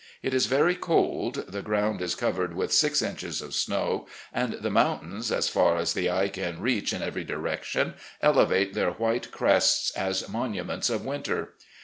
[0.23, 4.71] It is very cold, the ground is covered with six inches of snow, and the
[4.71, 9.91] mountains, as far as the eye can reach in every direction, elevate their white crests
[9.91, 11.53] as monuments of winter.